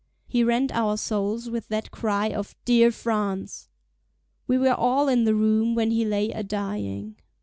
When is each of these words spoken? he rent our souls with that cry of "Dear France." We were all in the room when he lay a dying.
he 0.25 0.43
rent 0.43 0.71
our 0.71 0.97
souls 0.97 1.47
with 1.47 1.67
that 1.67 1.91
cry 1.91 2.27
of 2.27 2.55
"Dear 2.65 2.89
France." 2.91 3.69
We 4.47 4.57
were 4.57 4.73
all 4.73 5.07
in 5.07 5.25
the 5.25 5.35
room 5.35 5.75
when 5.75 5.91
he 5.91 6.05
lay 6.05 6.31
a 6.31 6.41
dying. 6.41 7.17